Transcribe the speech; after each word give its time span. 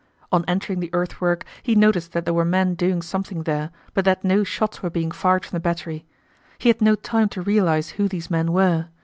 On 0.31 0.43
entering 0.47 0.79
the 0.79 0.89
earthwork 0.93 1.45
he 1.61 1.75
noticed 1.75 2.11
that 2.13 2.25
there 2.25 2.33
were 2.33 2.43
men 2.43 2.73
doing 2.73 3.03
something 3.03 3.43
there 3.43 3.69
but 3.93 4.03
that 4.03 4.23
no 4.23 4.43
shots 4.43 4.81
were 4.81 4.89
being 4.89 5.11
fired 5.11 5.45
from 5.45 5.55
the 5.57 5.59
battery. 5.59 6.05
He 6.57 6.69
had 6.69 6.81
no 6.81 6.95
time 6.95 7.29
to 7.29 7.41
realize 7.43 7.89
who 7.89 8.07
these 8.07 8.31
men 8.31 8.51
were. 8.51 8.87